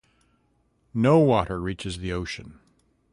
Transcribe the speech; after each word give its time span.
No 0.95 1.19
water 1.19 1.61
reaches 1.61 1.99
the 1.99 2.11
ocean. 2.11 2.59